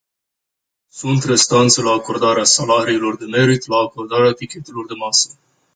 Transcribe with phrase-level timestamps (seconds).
[0.87, 5.29] Sunt restanțe la acordarea salariilor de merit, la acordarea tichetelor de masă.